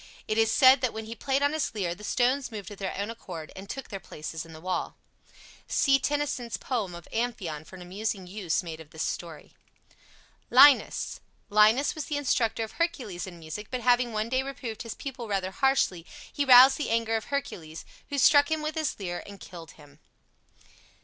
[0.27, 2.97] It is said that when he played on his lyre the stones moved of their
[2.97, 4.95] own accord and took their places in the wall.
[5.67, 9.53] See Tennyson's poem of "Amphion" for an amusing use made of this story.
[10.49, 11.19] LINUS
[11.51, 15.27] Linus was the instructor of Hercules in music, but having one day reproved his pupil
[15.27, 19.39] rather harshly, he roused the anger of Hercules, who struck him with his lyre and
[19.39, 19.99] killed him.